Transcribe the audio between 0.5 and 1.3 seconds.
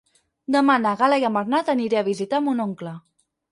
Demà na Gal·la i